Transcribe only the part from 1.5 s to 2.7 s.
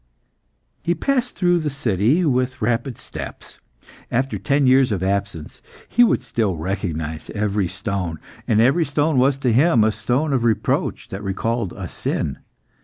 the city with